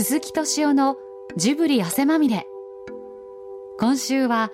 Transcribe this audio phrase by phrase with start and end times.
[0.00, 0.96] 鈴木敏夫の
[1.34, 2.46] ジブリ汗まみれ。
[3.80, 4.52] 今週は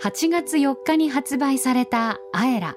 [0.00, 2.76] 8月4日に発売された「アエラ」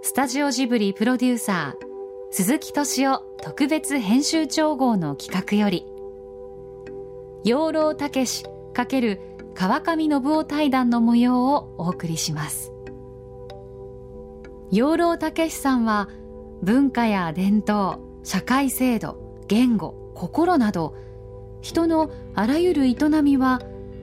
[0.00, 1.86] スタジオジブリプロデューサー
[2.30, 5.92] 鈴木敏夫特別編集長号の企画より。
[7.42, 9.18] 養老たけし×
[9.54, 12.72] 川上信夫対談の模様をお送りします。
[14.70, 16.08] 養老たけしさんは
[16.62, 19.16] 文化や伝統社会制度
[19.48, 20.94] 言語心など
[21.64, 23.62] 人のあらゆる営みは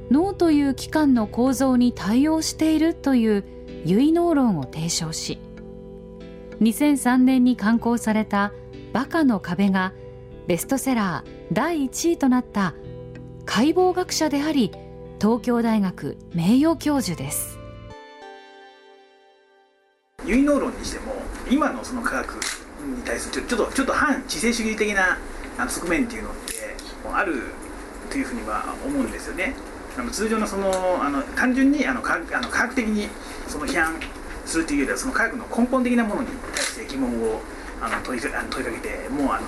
[0.10, 3.44] 脳という器官の構造に対応しているという
[3.86, 5.40] 結納論を提唱し
[6.60, 8.52] 2003年に刊行された
[8.94, 9.94] 「バカの壁」が
[10.48, 12.74] ベストセラー第1位となった
[13.46, 14.72] 解剖学者であり
[15.20, 17.60] 東京大学名誉教授です。
[20.26, 21.14] 結納論にしても
[21.48, 22.34] 今のその科学
[22.98, 25.20] に対するちょっとちょっと反知性主義的な
[25.58, 26.61] 側面っていうのって
[27.14, 27.44] ある
[28.10, 29.56] というふうには思うんですよね。
[29.98, 33.10] あの通常のそのあの単純にあの科あの科学的に
[33.48, 33.96] その批判
[34.46, 37.42] するというよりはその科学の根本的なものに対して疑問を
[37.82, 39.48] あの問いあの問いかけてもうあの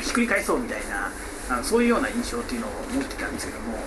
[0.00, 1.10] ひっくり返そうみたいな
[1.50, 3.78] あのそういうような印象っていうのを持ってたんですけども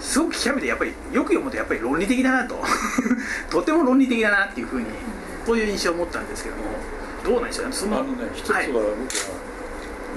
[0.00, 2.62] すごく極めてやっぱりよく読むとやっぱり論理的だなと
[3.50, 4.86] とても論理的だなっていうふうに
[5.44, 6.62] そういう印象を持ったんですけども
[7.24, 8.82] どうなんでしょうねそのあのね一つは僕は、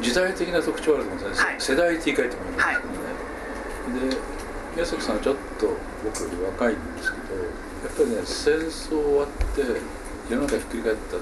[0.02, 1.41] 時代的な特徴あると思うんです。
[1.41, 2.91] ね、はい、世代って言い換えてもいいんですけどね、
[3.91, 4.17] はい、で
[4.75, 5.67] 宮崎さんはちょっと
[6.03, 7.49] 僕より若いんですけどや
[7.88, 9.61] っぱりね戦争終わって
[10.30, 11.17] 世の中ひっくり返った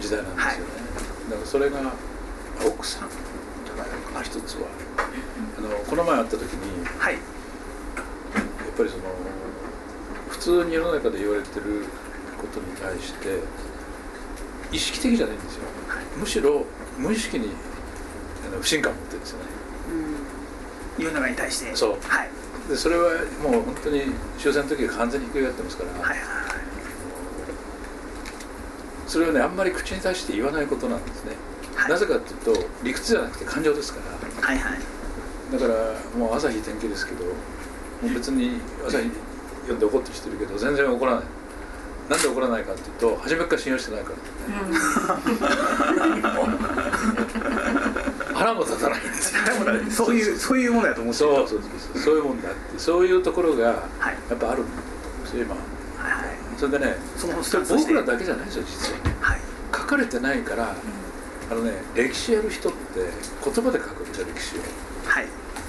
[0.00, 1.92] 時代なんですよね、はい、だからそれが
[2.66, 4.68] 奥さんが一つは。
[5.58, 7.22] あのこの前会った時に、はい、やっ
[8.76, 9.02] ぱりその
[10.28, 11.84] 普通に世の中で言われてる
[12.38, 13.40] ことに対して
[14.72, 16.64] 意識的じゃないんですよ、はい、むしろ
[16.98, 17.50] 無意識に
[18.60, 19.44] 不信感を持ってるんですよね、
[20.98, 21.76] うん、世の中に対して。
[21.76, 22.28] そう、はい、
[22.68, 23.10] でそれは
[23.42, 24.02] もう本当に
[24.38, 26.26] 終戦の時は完全にひっくり返ってますから、はいはいはい、
[29.06, 31.32] それをねあんまり口に出して言わないことなんですね、
[31.74, 34.06] はい、なぜかっていうと理屈じゃなくて感情ですから、
[34.46, 34.78] はいはい、
[35.52, 35.74] だから
[36.18, 37.30] もう朝日天気ですけども
[38.04, 39.10] う別に朝日
[39.62, 41.24] 読んで怒ってる人いるけど全然怒らない。
[42.10, 44.22] なんで怒らないかっていうと初めから信用してないから、ね、
[48.42, 49.40] 腹も立たないんですよ。
[49.90, 51.60] そういうそういうものだと思ってそうそう
[51.94, 52.78] そうそういうもんだって。
[52.78, 53.74] そういうところがや
[54.34, 54.72] っぱあるんで
[55.28, 59.40] すよ今、はい、それでねその僕らだけじゃないですよ実は、はい、
[59.72, 60.74] 書かれてないから、
[61.50, 62.78] あのね歴史やる人って
[63.44, 64.60] 言葉で書くんですよ歴史を、
[65.06, 65.26] はい、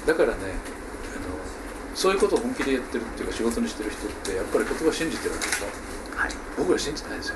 [0.07, 5.66] だからねあのそういうことを本気でやってるっていうか仕事にしてる人ってやっぱり言葉を信じてるわけでしょ。
[6.17, 7.35] はい、僕ら信じてないですよ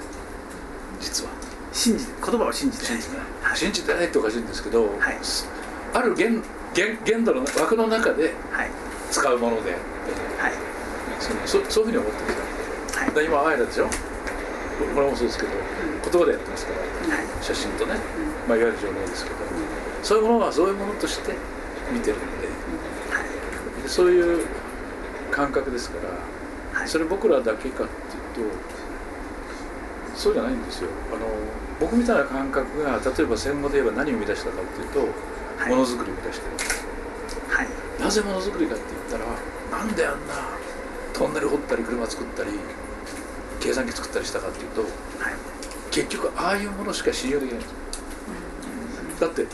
[1.00, 1.47] 実は
[1.78, 5.18] 信じて言葉を信じてない信じてない、はい、信じてないっておかしいんですけど、はい、
[5.94, 6.42] ある限
[6.74, 8.34] 限限度の枠の中で
[9.12, 9.74] 使うもので。
[9.74, 10.54] あって、はい、
[11.20, 13.88] そのそそういうふうに思ってるんですよ、はい、今あえらでしょ？
[14.94, 15.52] これもそうですけど、
[16.12, 16.72] 言葉でやってますか
[17.10, 17.96] ら、はい、写真とね、
[18.48, 19.38] まあ、いわゆる情報ですけど、
[20.04, 21.34] そういうものはそういうものとして
[21.92, 22.48] 見てるんで,、
[23.84, 24.46] でそういう
[25.32, 25.98] 感覚ですか
[26.76, 27.94] ら、それ僕らだけかって
[28.40, 28.42] と
[30.18, 30.90] そうじゃないんですよ。
[31.14, 31.28] あの
[31.80, 35.00] 僕みたいな感覚が例えば戦後で言えば何を生み出したかっていうと、
[35.62, 36.86] はい、ものづくりを生み出してるんです、
[37.50, 37.68] はい、
[38.02, 40.34] なぜものづくりかって言ったらなんであんな
[41.14, 42.50] トンネル掘ったり車作ったり
[43.60, 44.90] 計算機作ったりしたかっていうと、はい、
[45.92, 47.78] 結局ああいうものしか信用できないんですよ、
[49.14, 49.46] うん、だって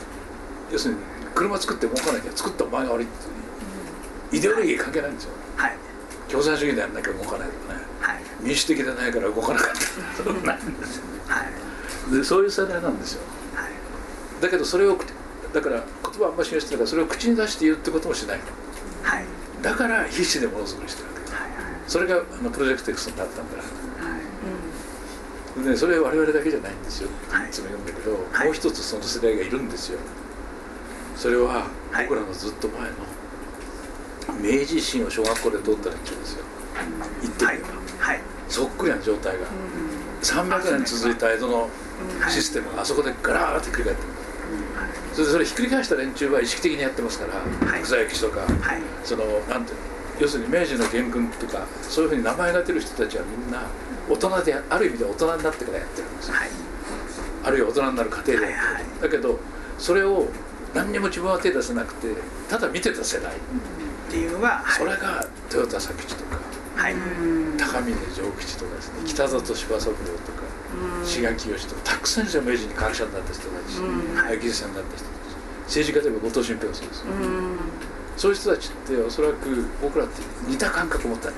[0.71, 0.99] 要するに
[1.35, 5.77] 車作って儲かなきゃ作ったお前が悪いっていうイデオロギー関係ないんですよ、はい、
[6.29, 7.72] 共産主義でやんなきゃ動かないとかね
[8.43, 9.71] 民主的でないから動かなかっ
[10.17, 10.23] た。
[10.45, 11.43] なんですよ、は
[12.11, 13.21] い、でそういう世代なんですよ、
[13.55, 13.71] はい、
[14.41, 14.97] だけどそれを
[15.53, 16.77] だから言葉あんまり示してない。
[16.79, 18.39] からそれを口に出して言うってこともしない、
[19.03, 19.25] はい、
[19.61, 21.31] だから必死でものづくりしてるわけ。
[21.33, 24.21] はいはい、それがあのプロジェクト X になったんだ、はい。
[25.57, 27.09] うん、でそれは我々だけじゃないんですよ。
[27.09, 27.51] い。
[27.51, 28.17] つも言うんだけど、も
[28.49, 29.99] う一つその世代がいるんですよ。
[31.15, 32.89] それは僕らのずっと前の
[34.41, 36.45] 明治維新を小学校で通った連中ですよ。
[37.21, 37.67] 言ってみれば、
[37.99, 38.21] はい、
[38.53, 39.47] そっくりな状態が、
[40.21, 41.67] 300年続いた江戸の
[42.29, 44.09] システムがあそこでガラーッとひっくり返ってる、
[45.13, 48.49] それでそれひっくり返した連中は意識的にやってますから、はい、草焼きとか、はい、
[49.03, 49.73] そのなんて
[50.19, 53.63] 要するに明治の元軍とかそういうふうに名前が出る人たちはみんな
[54.07, 56.49] 大人である意味で大人になってからやってるんですよ、はい、
[57.45, 59.39] あるいは大人になる過程でやってる、はいはい、だけど
[59.79, 60.27] それを
[60.75, 62.13] 何にも自分は手出せなくて
[62.49, 66.32] ただ見てた世代、っていうのが、それが豊田佐吉とか
[66.83, 66.95] はい、
[67.57, 68.99] 高峰城吉とかですね。
[69.05, 70.43] 北里柴三郎とか
[71.05, 73.79] 志賀清とかたくさんじゃ明治に学者になった人たち、
[74.27, 75.13] はい、技術者になった人たち
[75.63, 77.05] 政治家でも後藤新平がそうです、
[78.17, 81.35] そういう人たちっておそらく僕らって似た感覚を持ったね、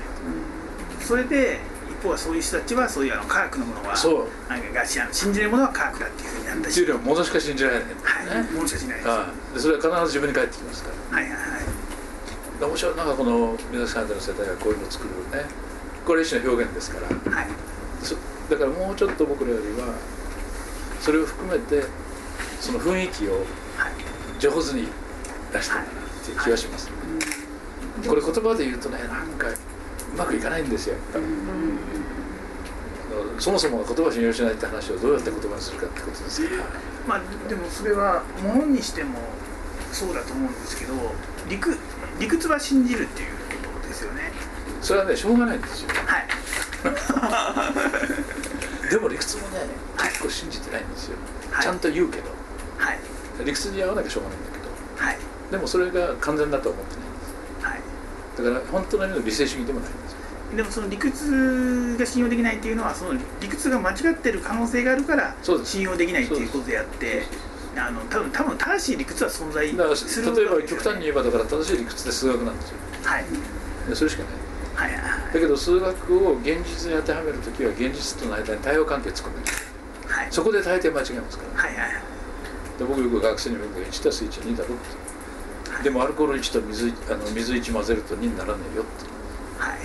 [1.00, 4.50] それで一方はそういう人たちはそういうあの科学のものはそう。
[4.50, 6.72] なんかが信じないものは科学だっていうふうになったし。
[6.72, 9.54] っていうよりはものしか信じられない、ね、はい、ものしか信じられない。
[9.54, 11.16] でそれは必ず自分に返ってきますから。
[11.18, 11.55] はいはいはい
[12.60, 15.44] 面白いなんかこの皆さんの世代がこういうのを作るね。
[16.06, 17.48] これ一種の表現ですから、はい、
[18.48, 19.92] だからもうちょっと僕らよりは
[21.00, 21.82] それを含めて
[22.60, 23.42] その雰囲気を
[24.38, 24.86] 上手に
[25.52, 25.86] 出したいなっ
[26.24, 26.88] ていう気がします、
[28.06, 29.56] これ言葉で言うとねなんかう
[30.16, 31.24] まくいかないんですよやっぱり、
[33.40, 36.62] そもそも言葉信用しないって話をどうやって言葉にするかってことですから。
[37.06, 39.18] まあでもそれはものにしても
[39.92, 40.94] そうだと思うんですけど
[41.48, 41.76] 理屈
[42.18, 43.30] 理屈は信じるっていう
[43.72, 44.32] ことですよね。
[44.80, 45.88] それはねしょうがないんですよ。
[46.06, 46.26] はい。
[48.90, 49.66] でも理屈もね、
[49.98, 51.16] 結構信じてないんですよ、
[51.50, 52.30] はい、ちゃんと言うけど、
[52.78, 52.98] はい、
[53.44, 54.68] 理屈に合わなきゃしょうがないんだけど、
[55.04, 55.18] はい、
[55.50, 57.34] でもそれが完全だと思ってないんです、
[57.64, 57.80] はい、
[58.54, 60.18] だから本当の意味の理性主義でもないんですよ。
[60.56, 65.34] でもその理屈が信用できないっていうのはその理屈が間違ってる可能性があるから
[65.64, 67.24] 信用できないっていうことであって
[67.78, 72.76] あの多分多分正しい理屈は存在する、ね、例えば極端に言えばだから正しい理屈って数学なんですよ。
[73.04, 73.24] はい。
[73.94, 74.46] それしかない。
[74.76, 79.52] はいだけど数学を現実に当てはめるときは現実との間に対応関係作んなきゃ
[80.06, 82.02] はい、そこで大抵間違いますから、はいはい
[82.78, 84.78] で僕よく学生にも言う1たす1 2だろっ
[85.64, 89.06] て、はい、でもアルコール1と水あの水1混ぜると2にならねえよって。
[89.58, 89.78] はい。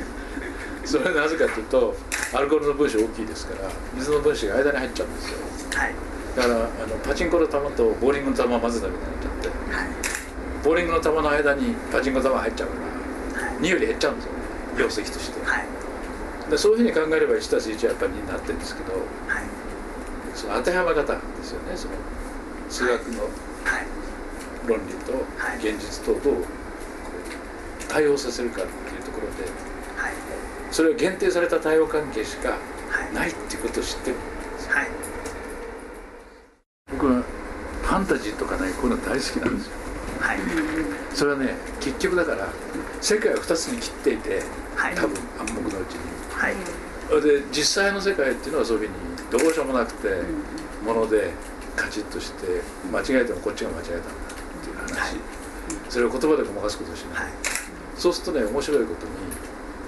[0.86, 1.94] それはなぜかというと
[2.32, 5.38] アルコールの分子大きいですから水の分子が間に入っちゃうんですよ、
[5.74, 5.94] はい、
[6.36, 9.88] だからあのパチンコの球とボーリングの球を混ぜたみたいになっちゃって、はい、
[10.62, 12.74] ボーリングの球の間にパチンコの球入っちゃうか
[13.40, 14.32] ら2より減っちゃうんですよ。
[14.76, 19.02] 容積として、はい、でそういうふうに考えれば1たす1はやっぱり2になってるんですけど、はい、
[20.34, 21.94] その当てはめ方ですよねその
[22.68, 23.24] 数学の
[24.66, 25.12] 論理と
[25.58, 26.44] 現実とをどう
[27.88, 29.44] 対応させるかっていうところで、
[29.96, 30.12] はい、
[30.70, 32.58] それは限定された対応関係しか
[33.14, 39.72] ないっていうことを知ってるんですよ、ァンタジーとかねこういうの大好きなんですよ。
[40.20, 40.38] はい、
[41.14, 42.48] それはね結局だから
[43.00, 44.42] 世界を2つに切っていて、
[44.74, 46.00] はい、多分暗黙のうちに、
[46.30, 46.54] はい、
[47.22, 50.08] で実際の世界っていうのはそういうふうにどうしようもなくて、
[50.84, 51.30] もので
[51.76, 54.04] カチッとして間違えてもこっちが間違えたんだっ
[54.64, 55.20] ていう話、はい、
[55.90, 57.32] それを言葉でごまかすことをしない、はい、
[57.96, 59.12] そうするとね面白いことに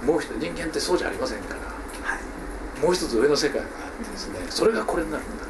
[0.06, 5.48] もう一人間ってそうじゃありませんから、はい、もう一つ上の世界があってですねそれがこれになるんだと。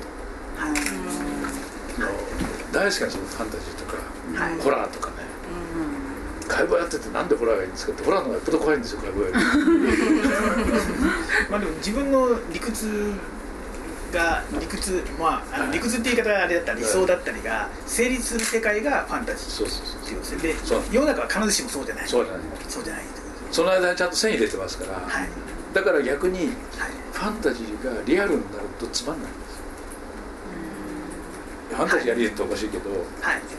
[0.61, 2.28] はい、
[2.73, 3.97] 大好きなそのファンタジーとか
[4.35, 5.17] はい、ホラーとかね、
[6.43, 9.33] うん、解剖やっててなんでホラーがいいんですかってホラーの方がよっぽど怖いんですよ解剖より
[11.51, 13.15] まあでも自分の理屈
[14.13, 20.55] が理屈まああの理屈って言い方はあれだったり理想だったりが成立する世界がファンタジーっていうで
[20.93, 22.09] 世の中は必ずしもそうじゃない。
[22.09, 22.25] そう。
[22.25, 23.05] じゃないそうじゃない
[23.51, 25.29] その間にちゃんと線入れてますから、はい、
[25.75, 26.49] だから逆に
[27.13, 29.33] ファンタジーがリアルになるとつまんない
[31.79, 33.01] ファンタジーやりっておかしいけど、はい、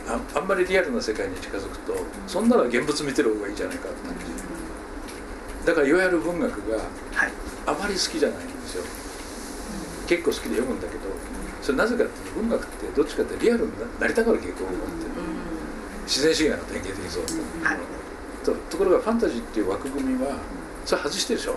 [0.06, 1.94] ああんまりリアルな世界に近づくと
[2.26, 5.66] そんなの現物見てる方がいいじゃないかって感じ。
[5.66, 6.84] だからいわゆる文学が
[7.64, 8.84] あまり好きじゃないんですよ。
[10.06, 11.00] 結構好きで読むんだけど
[11.62, 15.10] それなぜかっていうと文学ってどっちかってリアルになりたがる傾向があって。
[16.06, 17.22] 自然主義なの典型的にそう、
[17.64, 17.78] はい、
[18.44, 20.36] とところがファンタジーっていう枠組みは
[20.84, 21.56] それ外してるでしょ、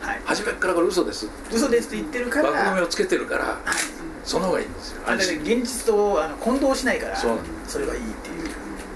[0.00, 1.28] はい、初めからこれ嘘です。
[1.52, 2.50] 嘘ですって言ってるから。
[2.50, 5.02] 枠組みをつけてるから、はいその方がいいんですよ。
[5.06, 7.38] あれ現実とあの混同しないからそう。
[7.66, 8.48] それがいいっていう。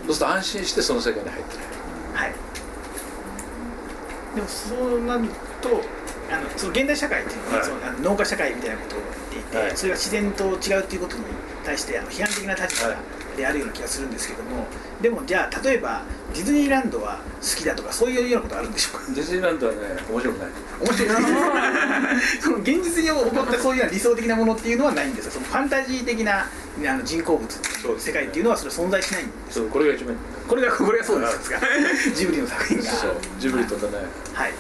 [0.07, 1.61] そうすると安心してその世界に入ってる。
[2.15, 2.33] はい。
[4.35, 5.29] でもそうなる
[5.61, 5.69] と
[6.31, 8.99] あのその現代社会っていうのは、はい、そのあの農家社会みたいなことを
[9.33, 11.25] 言っていて、はい、それが自然と違うっていうことに
[11.65, 12.95] 対してあの批判的な立場
[13.37, 14.67] であるような気がするんですけども、
[15.01, 16.03] でもじゃあ例えば
[16.35, 19.13] ディズニーランドは好きだとかそういうようなことあるんでしょうか？
[19.15, 19.79] ディズニーランドはね
[20.11, 20.49] 面白くない。
[20.81, 22.21] 面白くない。
[22.41, 25.33] その現実に起こったそういう理想的なものっていうのはないんですよ。
[25.33, 26.49] そのファンタジー的なあ
[26.95, 27.49] の人工物
[27.99, 29.59] 世界っていうのはそれ存在しないんです。
[29.59, 30.17] そうこれが一番
[30.49, 31.61] これがこれがそうですか？
[32.15, 32.85] ジブリの作品が。
[32.85, 33.93] そうジブリとかね、
[34.35, 34.53] はい、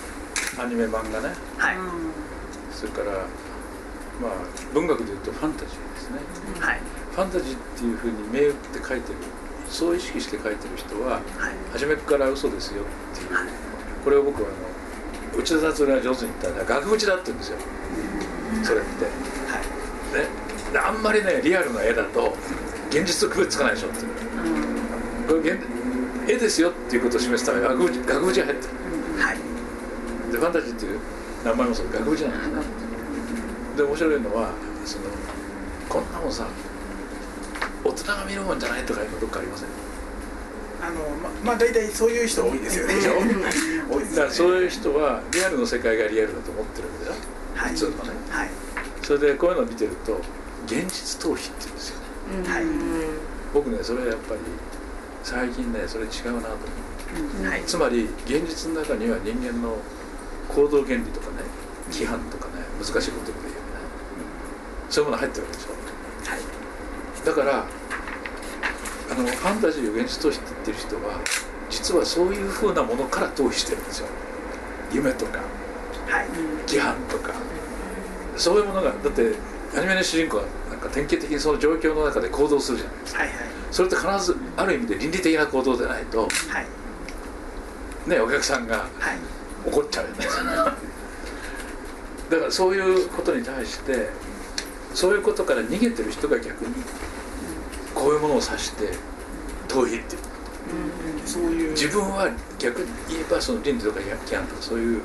[0.58, 1.34] アニメ漫画ね。
[1.58, 1.76] はい。
[2.74, 3.12] それから
[4.20, 4.32] まあ
[4.72, 6.18] 文学でいうとファンタジーですね、
[6.60, 6.80] はい
[7.16, 9.18] ファンタジーっていうふうに銘打って書いてる
[9.70, 11.22] そう意識して書いてる人は、はい、
[11.72, 13.48] 初めから嘘ですよっていう、はい、
[14.04, 17.58] これを僕はあの内田達郎が上手に言ったら額縁だって言うんですよ。
[18.64, 20.22] それって、はい。
[20.22, 22.36] ね、あんまりねリアルな絵だと
[22.90, 24.04] 現実と区別つかないでしょって。
[25.26, 28.68] これ絵ですよっていうことを示すために額縁額縁が入って。
[28.68, 29.38] る、はい、
[30.32, 31.00] でファンタジーっていう
[31.44, 32.62] 名前もそう額縁なんで
[33.74, 34.52] すで面白いのは
[34.84, 35.04] その
[35.88, 36.75] こんなもんさ大
[38.06, 39.68] 人が見るもんじゃないとか今どっかありません？
[40.78, 42.94] あのままあ大体そういう人多いですよね。
[43.90, 47.14] 多いです、ね、だからそういう人はリアルの世界がリアルだと思ってるわけでしょ、
[47.54, 47.96] はい、普通のね、
[48.30, 48.50] はい、
[49.02, 50.20] それでこういうのを見てると
[50.66, 52.64] 現実逃避って言うんですよね、はい、
[53.54, 54.40] 僕ねそれやっぱり
[55.24, 56.66] 最近ねそれ違うなと
[57.40, 59.78] 思う、はい、つまり現実の中には人間の
[60.48, 61.42] 行動原理とかね
[61.90, 63.56] 規範とかね難しいことで言うね。
[64.90, 65.75] そういうもの入ってるわけでしょ、はい、
[67.26, 67.66] だから
[69.10, 71.20] あのファンタジーを現実逃避って言ってる人は
[71.68, 74.06] 実はそういうふうなものから逃避してるんですよ。
[74.92, 75.40] 夢とか、
[76.06, 76.28] はい、
[76.68, 77.34] 規範とか、
[78.36, 79.34] そういうものがだって
[79.76, 83.38] アニメの主人公はなんか典型的にその状況の中で行動するじゃないですか、はいはい、
[83.72, 86.28] それって必ずある意味で倫理的な行動でないと、は
[88.06, 88.86] い、ねお客さんが
[89.66, 90.26] 怒っちゃうよね。
[92.30, 94.10] だからそういうことに対して
[94.94, 96.74] そういうことから逃げてる人が逆に
[97.96, 98.92] こういうものを指して
[99.68, 100.22] 逃避っていう、
[101.16, 101.70] うん、そういう。
[101.70, 105.00] 自分は逆に言えばその倫理とか規範とかそういう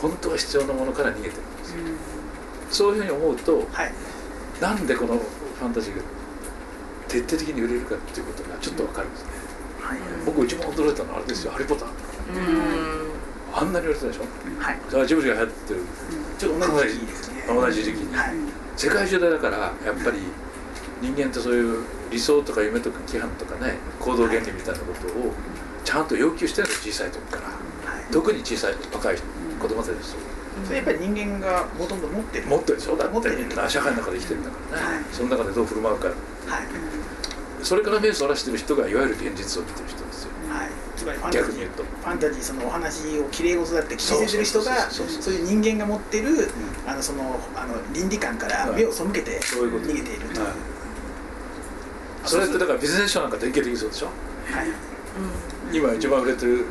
[0.00, 1.96] 本当は必要なものから逃げてるんですよ、うん、
[2.70, 3.92] そういうふうに思うと、はい、
[4.60, 6.02] なんでこのファンタジーが
[7.08, 9.30] 徹底的に売れるかっていうことがちょっと分かるんですね、
[9.80, 11.88] はい、僕一番驚いたのはあれですよ「ハリー・ポッター」
[13.54, 14.22] あんなに売れてたでしょ、
[14.58, 15.80] はい、だからジブリが流行ってる、
[16.38, 17.44] ちょっと同じ時期ですね。
[17.46, 18.34] 同じ時期に、はい、
[18.76, 19.72] 世界中でだからやっ
[20.02, 20.18] ぱり
[21.02, 25.32] 人間ってそういう理想とか夢とか規範とかね行動原理みたいなことを
[25.84, 27.48] ちゃんと要求してるの小さい時から、
[27.92, 29.16] はい、特に小さい若い
[29.60, 30.20] 子供たちですよ、
[30.64, 32.46] それやっぱり人間がほとんど持ってる。
[32.46, 32.96] 持ってるでしょ？
[32.96, 36.16] だって社会の中で生きてるんだからね、はい、その中でどう振る舞うか、はい、
[37.62, 41.42] それから目をそらしてる人がいわゆる現実を見てる人ですよ、はい、つまりファンタジー。
[41.42, 41.82] 逆に言うと。
[41.82, 46.46] ファンタジーそのお話をきれい事だって聞いてる人がそういう人間が持ってる、うん、
[46.86, 50.46] あのそのあの倫理観から目を背けて逃げているという。
[52.24, 56.66] それってだからビジネス書なんか典型的そうでしょ、はい、今一番売れてる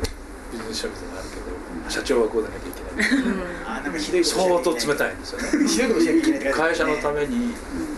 [0.52, 5.68] ビジネス書みたいなのあるけど、社長はこうでなきゃいけない、うん、あなんかひどい相当冷たいんですよね。
[5.68, 6.54] ひどいことしなきゃいけない。
[6.54, 7.54] 会社のために、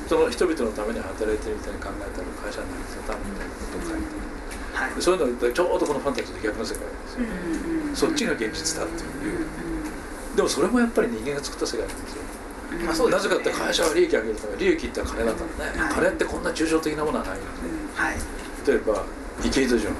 [0.09, 3.23] その人々のために働いてるみたいに考えたら会社なんですよ多分。
[3.31, 4.25] みたいなことを書いて
[4.75, 9.47] はい、そういうのちょうどこのファンタジーで逆の世界ですよ、そっちが現実だっていう、
[10.35, 12.23] でもそれもやっぱり人間が作った世界なんですよ
[12.85, 17.39] まあそう、ね、なぜかって会社は利益上げるため利益って金だからね、はい、金ってこんな抽象的なものはない。
[17.39, 17.51] ので、
[17.95, 18.17] はい、
[18.67, 19.05] 例えば
[19.45, 19.95] 池井戸潤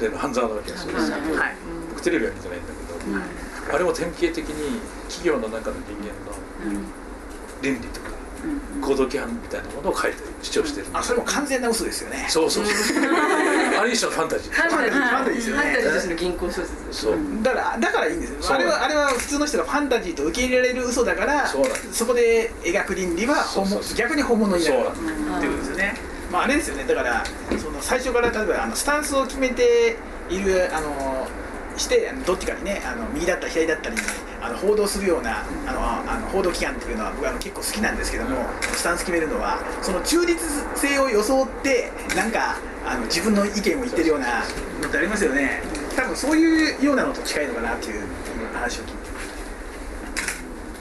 [0.00, 0.18] での。
[0.18, 1.56] 半沢直樹はそうですけど、はい、
[1.90, 6.36] 僕テレビは見てないんだけど、あれも典型的に企業の中の人間の
[7.62, 8.15] 倫理とか
[8.80, 12.26] 行動規範みたいなものを書いて主張してるあそれも完全な嘘ですよね。
[12.28, 13.04] そうそうそう。
[13.80, 14.52] あれ一種のファンタジー。
[14.52, 15.62] ファンタジーファンタジーですよね。
[15.62, 18.54] ファンタジーとしての銀行小説そうだからだからいいんですよ。
[18.54, 21.46] あれはあれは普通の人がファンタジーと受け入れられる嘘だから
[21.92, 24.76] そこで描く倫理は本物逆に本物になる。
[24.76, 25.70] っていうことです。
[25.70, 25.94] よね
[26.30, 26.84] まああれですよね。
[26.84, 27.24] だから
[27.58, 29.96] その最初から例えばあのスタンスを決めて
[30.28, 31.28] いるあの
[31.76, 34.02] してどっちかにねあの右だったり左だったりに、
[34.40, 40.42] あの報道するようなあのあの報道機関っていうのは僕は結構好きなんですけどもスタンス決めるのはその中立
[40.74, 44.40] 性を装ってなんかあの自分の意見を言ってるような
[44.80, 45.60] のってありますよね。
[45.96, 48.02] 多分そういうようなのと近いのかなっていう
[48.54, 48.92] 話を聞い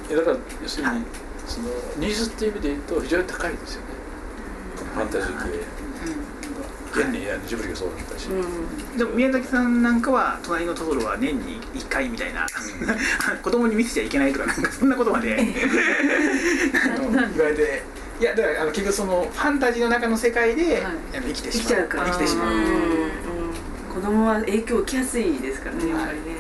[0.10, 0.16] て。
[0.16, 1.02] だから要するに、はい、
[1.48, 3.88] そのニーズっていう意味で言うと非常に高いですよね。
[4.94, 5.86] ファンタジー系。
[7.02, 8.28] 現にジブリがそうだったし、
[8.98, 12.48] でも宮崎さんなんかは「隣のトトロ」は年に1回みたいな。
[13.44, 15.36] 子供に見せちゃいけないとかなんかそんなことまで。
[17.36, 17.84] 言われて。
[18.20, 20.94] いやだからあの結局そのファンタジーの中の世界で、はい、
[21.28, 21.90] 生きてしまう。
[21.90, 23.12] 生きてしまう、うん、
[23.94, 26.35] 子供は影響を受けやすいですからねやっぱりね、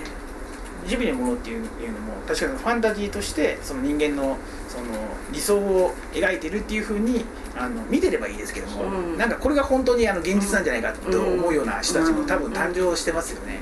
[0.87, 4.37] ジブリのものっていうのも確かにファンタジーとしてその人間の
[4.67, 4.85] その
[5.31, 7.25] 理想を描いてるっていうふうに
[7.57, 13.59] あの見てればいいですけども、うん、なんかこれが本当にあの現実なんじゃないかと思うような人たちも多分誕生してますよね。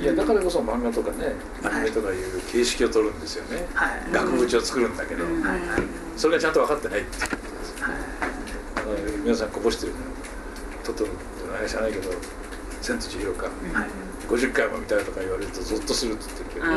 [0.00, 5.32] いやだからこそ漫画とかねアニメとかいう形式を取るんですよね、はい、額縁を作るんだけど、はい、
[6.16, 7.42] それがちゃんと分かってないっていう。
[8.82, 9.92] ことです、皆さんこぼしてる
[10.84, 12.10] トトロって知らないけど
[12.82, 13.88] 「千と千尋か」はい、
[14.28, 16.66] 50回も見たいとか言われるとゾッとするって言ってるけど、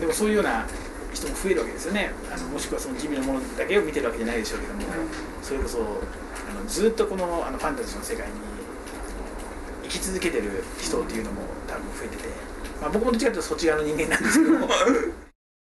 [0.00, 0.66] でもそういうような
[1.12, 2.12] 人も増えるわけですよね。
[2.32, 4.80] あのもしくはその地味なものだけを見てるわけじゃないでしょうけども、
[5.42, 5.82] それこそあ
[6.54, 8.32] のずっとこのあのファンタジーの世界に
[9.84, 12.24] 生き続けてる人っていうのも多分増えてて、
[12.80, 14.68] まあ、僕もどっちかというとそっち側の人間なんですけども。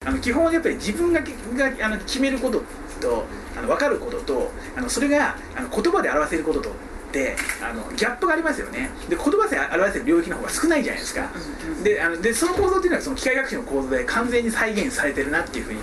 [0.05, 2.61] あの基本はやっぱり自分ががあの決めること
[3.01, 3.25] と
[3.57, 6.69] あの分かることとあのそれがあの言葉で表せることと
[7.15, 8.89] ってあのギャップがありますよね。
[9.07, 11.31] で言葉で表せる領域の方が少ないじゃないですか。
[11.83, 15.79] であのでその構造っていうのはその機械学習の構造で完全に再現されてるなっていうふうに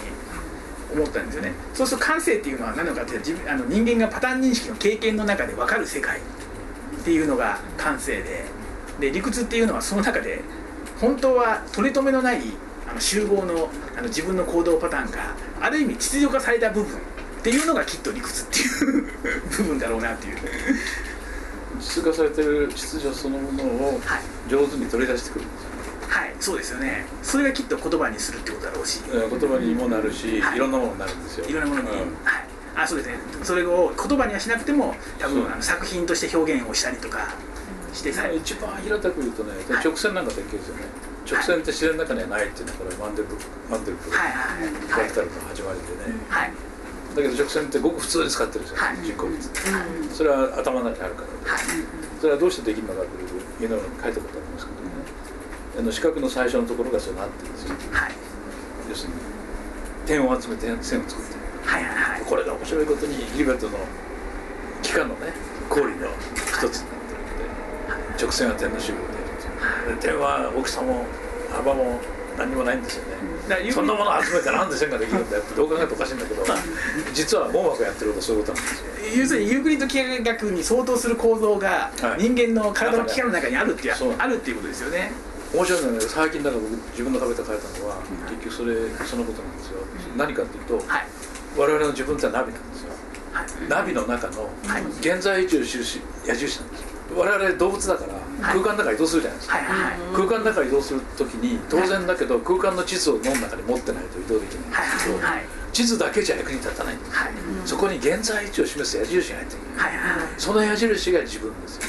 [0.93, 1.53] 思ったんですよね。
[1.73, 8.45] そうすると感性っていうのは何なのかっていうと自分あの人間がパターン認識の経験の中で分かる世界っていうのが感性で
[9.01, 10.43] で理屈っていうのはその中で
[11.01, 12.43] 本当は取り留めのない
[12.89, 16.99] あの集合のあの自分の行動パターンがある意味秩序化された部分
[17.43, 19.03] っていうのがきっと理屈っていう
[19.51, 20.37] 部分だろうなっていう
[21.83, 24.01] 秩序化されてる秩序そのものを
[24.49, 25.71] 上手に取り出してくるんですよ、
[26.09, 27.05] はい、そうですよね。
[27.23, 29.01] それがきっと言葉にするってことだろうし。
[29.11, 31.47] 言葉にもなるし、はい、いろんなものになるんですよ。
[31.47, 32.07] いろんなものに、うん、はい。
[32.75, 33.19] あそうですね。
[33.43, 37.35] それを言葉にはしなくても多分あの作品として表現をしたりとか
[37.93, 39.53] してさ、一番平たく言うとね、
[39.85, 40.83] 直線なんかできるんですよね。
[41.31, 43.37] 直線って自然の中にはないっていうのはこれマンデルブ
[43.71, 46.53] マンデルブはいはい、フラクタルの始まりでね、はい、
[47.14, 49.45] だけど直線ってごく普通に使ってるんですよ、はい、人工物、はい、
[50.12, 51.28] それは頭の中にあるから。
[51.28, 51.61] で、はい、
[52.21, 53.07] それはどうしてできるのかと
[53.62, 54.88] いうのに書いたことありますけどね、
[55.78, 58.12] あの四角の最初のところがそうなってるんですよ、はい、
[58.88, 59.21] 要するに
[60.07, 61.35] 点を集めて線を作って。
[61.35, 63.78] る、はいはいはい、これが面白いことにギリベットの
[64.83, 65.33] 機関のね
[65.69, 67.50] 氷の一つになってる
[68.11, 71.07] ので、直線は点の集合で点は大きさも
[71.50, 72.00] 幅も
[72.37, 73.16] 何もないんですよね、
[73.72, 76.44] そんなもの集めてなんで線ができるんだよってどう考えてもおかしいんだけど
[77.12, 78.87] 実は網膜やってることはそういうことなんですよ。
[79.20, 85.12] 要するにユークリッド幾何学に相当する構造が人間の体の器官の中にあるっていう、あるっていうことですよね。
[85.52, 87.96] 面白いのは最近だから僕自分の壁で書いたのは、
[88.30, 89.78] 結局それそのことなんですよ、
[90.16, 91.06] 何かっていうと、はい、
[91.58, 92.90] 我々の自分ってナビなんですよ、
[93.32, 94.49] はい、ナビの中の
[95.00, 96.87] 現在位置を印矢印なんですよ。
[97.16, 99.58] 我々動物だから空間の中移動するじゃないですか、
[100.12, 104.88] 空間の中移動する時に当然だけど空間の地図を脳の中に持ってないと移動できない。
[104.88, 105.18] んですけど、
[105.72, 107.11] 地図だけじゃ役に立たないんです、
[107.66, 109.61] そこに現在位置を示す矢印が入ってる、
[110.37, 111.82] その矢印が自分ですよ、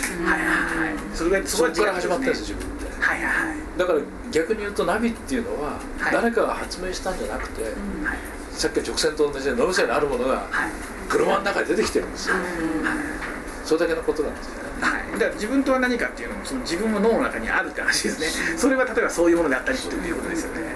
[1.13, 2.86] それがそこから始まったんです自分って、
[3.77, 4.00] だから
[4.31, 5.79] 逆に言うとナビっていうのは
[6.12, 7.74] 誰かが発明したんじゃなくて、
[8.51, 10.48] さっき直線と同じで脳みそにあるものが
[11.09, 12.35] 車の中に出てきてるんですよ、
[13.66, 14.63] それだけのことなんですよ
[15.14, 18.20] だから自分とは何かっていうのもその自分の脳の中にあるって話です
[18.52, 18.58] ね。
[18.58, 20.76] それは例えばそういうものであったりっていうことですよね。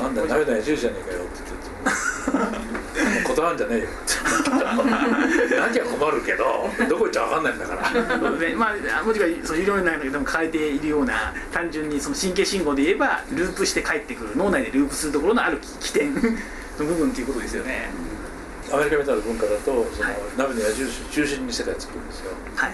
[0.00, 3.88] なんだよダメだよ10じゃねえかよって言って断るんじゃねえよ
[5.60, 8.30] なきゃ困るけどどこ行っちゃ分かんないんだから。
[8.30, 16.20] ね、まあもちろんその理論内でも書かれているような単純にその神経信号で言えばループして帰ってくる脳内でループするところのある起点の
[16.78, 17.90] 部分っていうことですよね、
[18.72, 22.72] アメリカみたいな文化だとその、はい、ナビの矢印中心に世界作るんですよ、はい、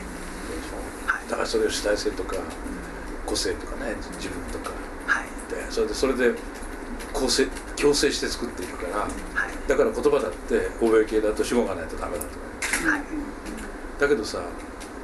[1.32, 2.36] だからそれを主体性とか、
[3.24, 4.74] 個性とかね自分とか、
[5.06, 6.34] はい、でそれでそれで
[7.14, 9.10] 構成強制して作っているから、はい、
[9.66, 12.28] だから言葉だって欧米系だと主語がないとダメだと。
[12.28, 13.02] か、はい、
[13.98, 14.42] だけどさ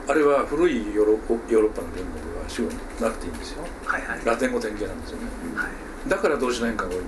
[0.06, 5.24] あれは古いヨーロヨーロッパの言語では主語なくていいんですよ、はいはい、ラテン語典型なんですよね、
[5.56, 7.06] はい、だから動詞の変化が多いんで、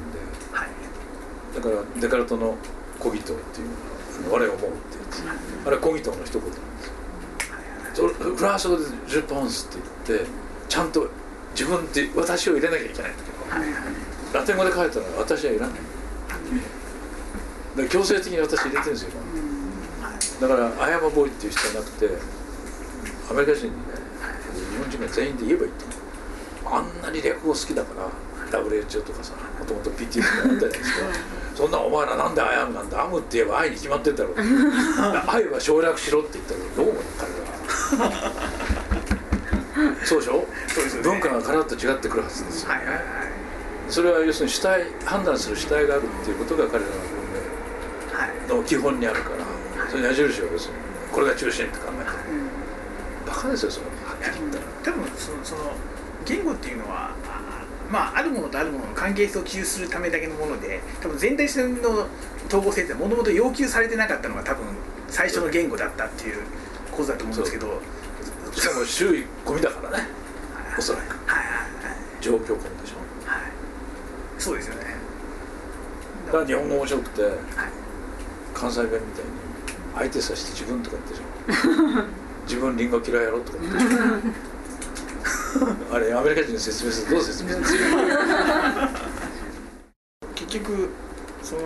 [0.52, 0.68] はい、
[1.56, 2.56] だからデカルトの
[2.98, 5.22] コギトっていう我を思うってやつ。
[5.66, 6.69] あれはコギトの一言
[7.94, 10.26] フランス語で「ジュポンス」って言って
[10.68, 11.08] ちゃんと
[11.54, 15.76] 自分って私を入れなきゃいけないんだけどラテン語で書いたら私はいらない。
[17.76, 19.10] だ強制的に私入れてるんですよ。
[20.40, 22.08] だからアヤマボーイっていう人じゃなくて
[23.30, 23.78] アメリカ人にね
[24.72, 25.86] 日本人が全員で言えばいいと。
[26.72, 27.88] あんなに略語好きだか
[28.52, 31.06] ら WHO とかさもともと PTA とかあったじゃないですか。
[31.56, 33.02] そんなお前らなんでアヤムなんだ？
[33.04, 34.34] アムって言えば愛に決まってんだろう
[35.28, 37.02] 愛 は省略しろって言ったらどう思う？
[37.18, 37.38] 彼ら
[40.04, 40.46] そうでしょ？
[40.68, 43.04] そうです、ね、文化が体と違ってくるはずですよ、はいはいはい、
[43.88, 46.86] それは要するに主体判断する主体があるっていうことが彼らの
[48.48, 49.36] 文明の基本にあるから、
[49.82, 50.80] はい、その矢印を要するに
[51.12, 52.10] これが中心って考えてる、
[53.26, 53.86] バカですよそれ。
[53.86, 54.58] はっきり言った
[54.90, 54.96] ら。
[54.96, 55.72] 多分そのその
[56.24, 57.10] 言語っていうのは
[57.90, 62.06] まあ、あるものとあるものの関係性を記述するためだけのもので多分全体性の
[62.46, 64.64] 統合性ってもともと要求されてなかったのが多分
[65.08, 66.38] 最初の言語だったっていう
[66.90, 67.80] 構図だと思うんですけど
[68.52, 70.08] しかも周囲ゴミだからね。
[70.78, 73.42] おそらく、はいはいはい、状況込みでしょ、はい、
[74.38, 74.82] そうですよね。
[76.26, 77.32] だから日本語面白くて、はい、
[78.54, 79.30] 関西弁みたいに
[79.94, 82.20] 相手さして自分 とか言ってるじゃん。
[82.50, 83.88] 自分リンゴ嫌いやろとか言ってる
[85.92, 88.90] あれアメリカ人に説明するとどう説明するんですか
[90.34, 90.90] 結局
[91.42, 91.60] その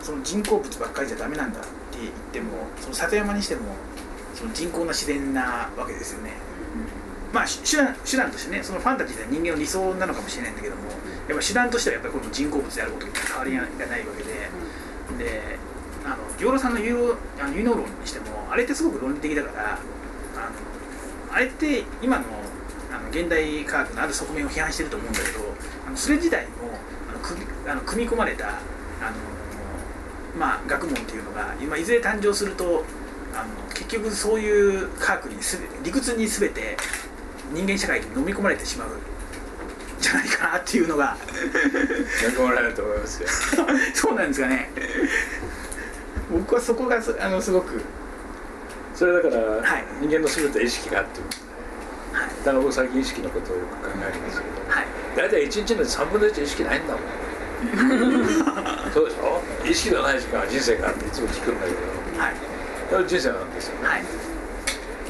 [0.00, 1.68] その人工物ばっかりじゃダメなんだって
[2.00, 3.62] 言ってもその里山にしても
[4.40, 6.32] その人工な自然なわけですよね、
[7.30, 10.82] まあ手段手段としてねそのファンタジーでは人間の理想なのかもしれないんだけども
[11.28, 14.32] やっぱ手段としてはやっぱりこの人工物であることに変わりがないわけで、
[15.24, 15.58] で
[16.06, 17.14] あの養老さんの有
[17.54, 20.50] 有能論にしてもあれってすごく論理的だからあ
[21.28, 22.24] のあれって今の
[22.90, 25.40] あの現代科学のある側面を批判してると思うんだけど
[25.86, 26.50] あのそれ自体も
[27.10, 28.56] あの組あの組み込まれたあの
[30.36, 32.84] まあ、学問っていうのが今いずれ誕生すると
[33.34, 36.76] あの結局そういう科学にすべ理屈に全て
[37.52, 38.88] 人間社会に飲み込まれてしまう
[39.98, 41.16] じゃないかなっていうのが。
[42.22, 43.28] 飲み込まれると思いますよ。
[43.94, 44.70] そうなんですかね。
[46.30, 47.80] 僕はそこがあのすごく。
[48.94, 51.20] それだから、はい、人間の全て意識があって
[52.12, 57.02] はい、だから僕最近意識のことをよく考えるんですけど、はい、大体1日の3分の1意識ないんだもん。
[58.92, 59.42] そうでしょ？
[59.64, 62.34] 意識のない時間は人生があっていつも聞くんだけど、はい、
[63.06, 64.04] 人生なんですよね、はい、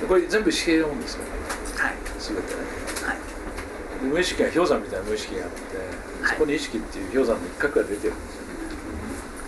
[0.07, 1.31] これ全部意識のもんですよね、
[1.77, 2.61] はい、全てね、
[3.07, 5.57] はい、無意識が氷山みたいな無意識があって、
[6.29, 8.51] そこに意識っていう氷山の一角が出てるんですよね。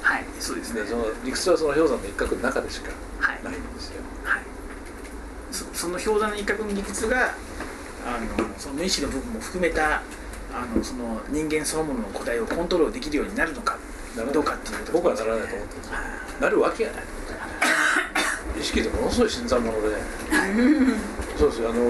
[0.03, 0.25] はい。
[0.41, 0.83] そうですね。
[0.85, 2.91] その理屈はその氷山の一角の中でしか
[3.43, 4.43] ないんですよ、はい、
[5.51, 7.35] そその氷山の一角の理屈が
[8.07, 10.03] あのその無意識の部分も含めた
[10.53, 13.79] あのその人間そのものの答えをコントロールできるようになるのか
[14.33, 15.91] どうかっていう僕はならないと思ってます、
[16.41, 17.03] なるわけがない
[18.63, 19.97] 意識ってものすごい新参者で、
[21.37, 21.71] そうですよ。
[21.71, 21.83] あの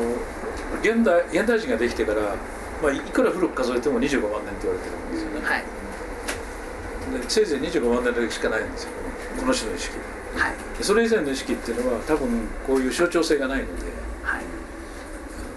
[0.81, 2.35] 現代現代人ができてから、
[2.83, 8.91] まあ、いくら古く数えても25万年って言われてるんですよね、はい、でせいぜい25万年だけしかないんですよ。
[9.39, 9.97] この種の意識、
[10.35, 13.85] はい、それ以前の意識っていうのは多分こういう象徴性がないので、
[14.23, 14.43] はい、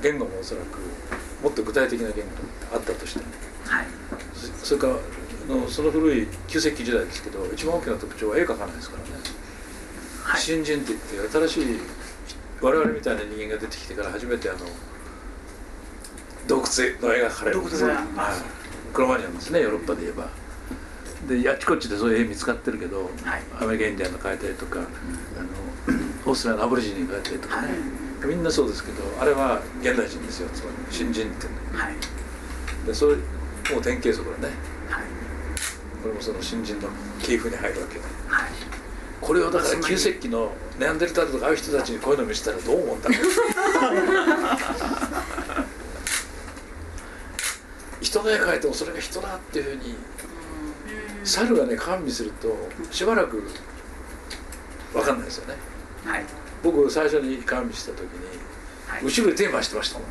[0.04, 0.80] 言語もおそらく
[1.42, 2.32] もっと具体的な言語
[2.72, 3.26] があったとしても、
[3.66, 3.86] はい、
[4.64, 9.25] それからのその古い旧石器時代ですけど一番大きな特徴は絵描かないですからね
[10.26, 11.80] はい、新人って言って新しい
[12.60, 14.60] 我々みたいな人間が出てきてから初めてあの
[16.48, 16.66] 洞窟
[17.00, 17.62] の絵が描かれる。
[17.62, 18.04] んですね、はい、
[18.94, 20.28] クロマニアンですねヨーロッパで言えば。
[21.28, 27.74] であちこちでそういう絵見つかってるけど、はい、アメリカインディアンの描いたりとか、うん、あの オーストラリアのアボリジニ描いたりとかね、は
[28.26, 31.96] い、みんなそうですけどあれは現代人ですよつまり新人っていうのは、はい、
[32.86, 33.22] でそれも
[33.80, 34.54] う典型則だね、
[34.88, 35.06] はい、
[36.04, 36.90] これもその新人の
[37.24, 38.85] 系譜に入るわけで、はい
[39.26, 43.20] これをだから旧石器のネアンデルタールとかああいう人たちにこういうの見せたらどう思うんだろう。
[48.02, 49.96] 人の絵描いてもそれが人だっていうふうに
[51.24, 52.56] 猿がね観見すると
[52.92, 53.42] しばらく
[54.94, 55.56] 分かんないですよね、
[56.06, 56.24] はい、
[56.64, 58.08] 僕最初に観見した時に、
[58.86, 60.08] はい、後ろで手回してましたもん。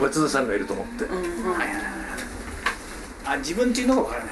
[0.00, 1.52] 別の猿がいると思って、うん。
[1.52, 1.84] はいはいはい、
[3.26, 4.31] あ自分っていうのが分からな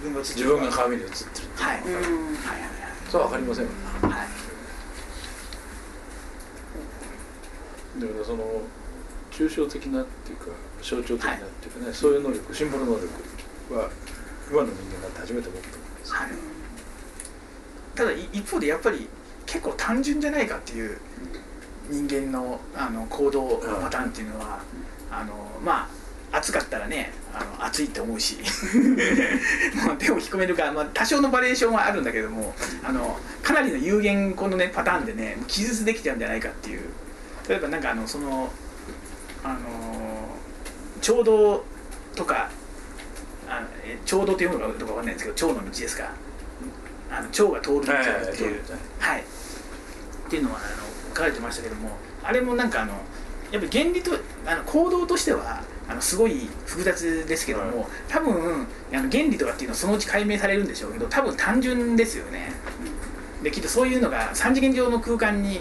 [0.00, 2.10] 分が自分が鏡に映ってるってはい、はいはいはい。
[3.10, 3.70] そう分かりませんよ。
[4.02, 4.10] はい。
[8.00, 8.44] だからその
[9.30, 10.46] 抽象的なっていうか
[10.82, 13.06] 象徴的なっていうかね、はい、そういう能力シンボル能力
[13.74, 13.90] は
[14.50, 16.30] 今の人間が初めて持ったんです、はい、
[17.94, 19.08] ただ一方でやっぱり
[19.46, 20.98] 結構単純じゃないかっていう
[21.90, 24.58] 人間のあの行動パターンっていうのは、
[25.08, 25.32] あの
[25.64, 25.88] ま
[26.32, 28.38] あ暑かったらねあの暑いって思うし。
[29.84, 36.80] もう手を引っ込めるか、まあ、多少のバリエーションはあるんだけどもあのかなりの有限このねパターンでね記述できちゃうんじゃないかっていう。
[37.48, 38.50] 例えばなんかあのその
[39.44, 39.58] あの
[41.00, 41.64] ちょうど
[42.14, 42.50] とか
[43.48, 46.10] あのえちょうどっていうのかどうかわかんないんですけど蝶の道ですか。
[47.10, 48.62] あの蝶が通る道っていう、
[48.98, 49.24] はい、っ
[50.28, 50.66] ていうのはあの
[51.14, 51.90] 書かれてましたけども
[52.22, 52.94] あれもなんかあの
[53.52, 54.10] やっぱ原理と
[54.44, 62.52] あの行動としてはあのすごい複雑ですけども、多分あの原理とかっていうのはそのうち解明されるんでしょうけど多分単純ですよね。
[63.42, 65.60] できっとそういうのが3次元上の空間に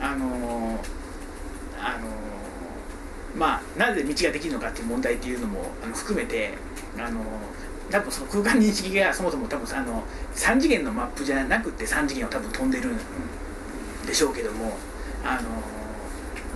[0.00, 0.78] あの
[1.78, 2.06] あの
[3.36, 6.54] まあなぜ道ができるのかっていう問題っていうのもあの含めて
[6.98, 7.20] あの
[7.90, 12.98] 多分その空間認識がそもそも多分あの3次元のマップじゃなくて3次元を多分飛んでるん
[14.06, 14.76] でしょうけども
[15.24, 15.75] あの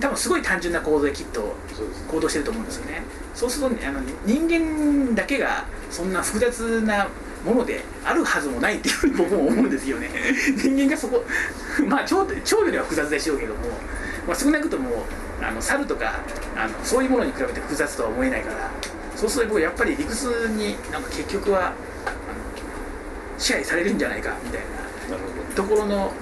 [0.01, 1.55] 多分すごい単純な構造できっと
[2.09, 3.03] 行動してると思うんですよね。
[3.35, 7.09] そうすると、ね、あの人間だけがそんな複雑な
[7.45, 10.09] ものであるはずもないっていうふうに僕も思うんですよね。
[10.57, 11.25] 人間がそこ
[11.87, 13.61] まあ蝶蝶よりは複雑でしょうけども、
[14.27, 15.05] まあ、少なくとも
[15.43, 16.21] あの猿とか
[16.57, 18.71] あのそういうものに比べて複雑とは思えないから
[19.17, 21.73] そうすると僕やっぱり理屈になんか結局は
[23.39, 24.81] 支配されるんじゃないかみたいな。
[25.57, 26.13] ところの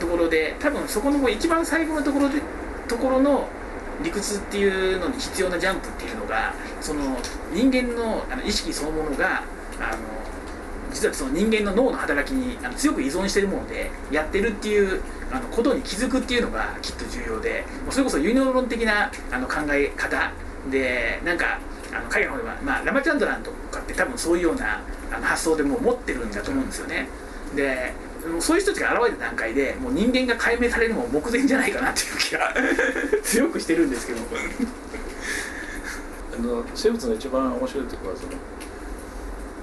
[0.00, 2.40] ところで多分そこの一番最後のところで
[2.88, 3.48] ところの
[4.02, 7.18] 理屈っていうのに必要なジャンプっていうのがその
[7.52, 9.42] 人間のあの意識そのものが
[9.80, 10.18] あの
[10.92, 20.32] 実はその人間の脳の働きにあの強く依存してるものでやってるっていうあのことに気づくっていうのがきっと重要でそれこそユニオ論的なあの考え方
[20.70, 21.58] でなんか
[21.92, 24.80] あの海外の方では、まあ、ラマチャンドランとかって多分そういうような
[25.12, 27.08] あの発想でもう持ってるんだと思うんですよね。
[27.54, 27.92] で
[28.40, 32.54] そういう人たちが現れた段階でもう人間が解明されるのも目前じゃないかなっていう気が
[33.22, 34.18] 強くしてるんですけど。
[36.38, 38.32] あの生物の一番面白いところはその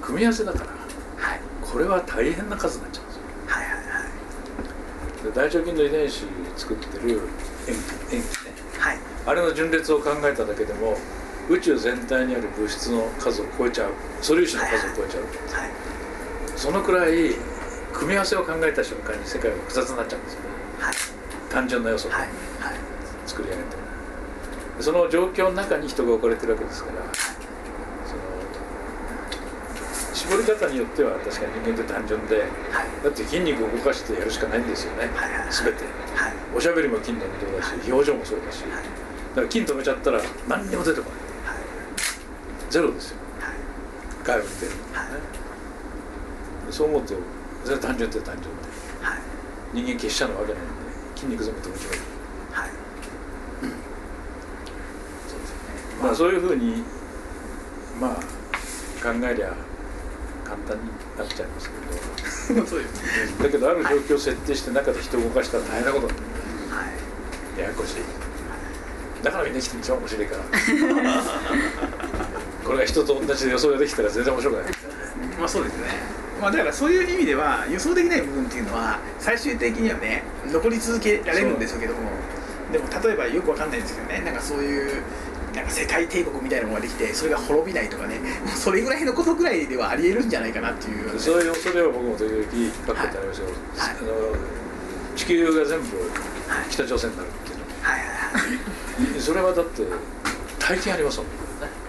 [0.02, 0.66] 組み合わせだから、
[1.62, 3.22] これは大変な数になっちゃうんですよ。
[3.46, 5.24] はいはいはい。
[5.24, 6.24] で大腸菌の遺伝子
[6.56, 7.20] 作ってる
[7.66, 7.80] 塩基
[8.12, 10.98] 塩基ね、はい、あれの順列を考えただけでも
[11.48, 13.90] 宇宙全体にある物質の数を超えちゃう。
[14.20, 15.70] 素粒子の数を超えちゃう、はい、
[16.56, 17.34] そのくらい
[17.98, 20.46] 組み合わせを考えた瞬間に世界が複雑になっちゃうんですよね、
[20.78, 20.94] はい、
[21.50, 22.14] 単純な要素で
[23.26, 23.86] 作り上げて。
[24.78, 26.96] その状況の中に人が置かれてるわけですから
[28.04, 28.20] その
[30.12, 32.48] 絞り方によっては確かに人間って単純で、はい、
[33.02, 35.30] だって筋肉を動かしてやるしかないんですよね、はい。
[35.30, 35.40] はい。
[35.40, 41.18] はい、全て、はい、おしゃべりも筋の運動だし、表情もそうだし、だから筋止めちゃったら何にも出てこない、
[42.68, 43.16] ゼロですよ、
[44.24, 44.72] 外部に出る、
[46.70, 47.14] そう思うと
[47.66, 48.50] それは単純って単純で、
[49.74, 50.68] 人間結社なわけなんで
[51.16, 51.92] 筋肉全部止めちゃう
[56.00, 56.84] まあそういうふうに
[58.00, 58.14] まあ
[59.02, 59.52] 考えりゃ
[60.44, 60.82] 簡単に
[61.18, 61.68] なっちゃいます
[62.46, 62.64] けど。
[62.66, 66.26] そうです、ね、だけどある状況を設定して中で人を動かしたら大変なことになる、
[66.70, 66.84] は
[67.56, 67.96] い、ややこしい。
[69.24, 70.44] だからみんな生きて一番面白いから。
[72.64, 74.66] これが人と同じで予想ができたら全然面白くない。
[75.40, 82.00] まあそうですねまあ、だからそういう意味では予想できない部分っていうのは最終的にはね残り続けられるんでしょうけども
[82.72, 85.02] でも例えばよくわかんないんですけどねなんかそういう
[85.54, 88.20] なんか世界帝国みたいなものができてそれが滅びないとかね
[88.54, 93.40] それぐらいのことぐらいではありえるんじゃないかなっていう、ね、そういう恐れは僕も時々書くことあります。
[93.40, 95.86] よ、はい、あの地球が全部
[96.68, 98.00] 北朝鮮になるっていうの、はい。
[98.00, 99.12] はい。
[99.12, 99.82] はい、それはだって
[100.58, 101.32] 体験ありますもんね、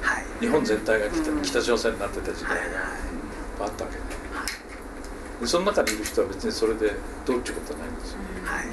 [0.02, 1.08] はい、日本全体が
[1.44, 2.56] 北,、朝鮮になってた時代
[3.60, 3.98] があったわけ。
[3.98, 4.07] で,、
[5.40, 6.94] でその中にいる人は別にそれで
[7.26, 8.68] どうってことはないんですよ、はい、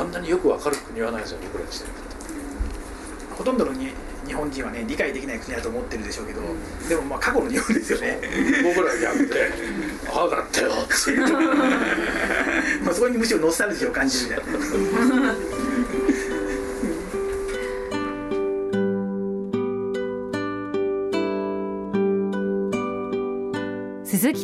[0.00, 3.34] あんなによく分かる国はないですよ僕らにしてみると。
[3.36, 3.90] ほとんどのに
[4.26, 6.40] 日本人はね理解できない国だと思ってるでしょうけど、
[6.88, 8.20] でもまあ過去の日本ですよね。
[8.62, 9.50] 僕ら逆で
[10.14, 11.16] 「ああだったよ」って。
[12.84, 15.34] まあそこにむしろノスタルジーを感じるみたいな。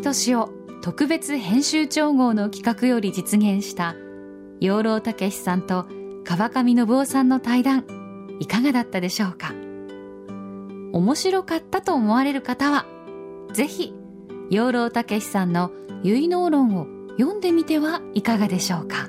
[0.06, 0.50] 敏夫
[0.82, 3.96] 特別編集長号の企画より実現した
[4.60, 5.84] 養老孟さんと
[6.24, 7.84] 川上信夫さんの対談
[8.38, 9.52] いかがだったでしょうか？
[10.92, 12.86] 面白かったと思われる方は
[13.52, 13.94] ぜひ
[14.48, 15.72] 養老孟さんの
[16.04, 16.86] 結納論を
[17.18, 19.08] 読んでみてはいかがでしょうか？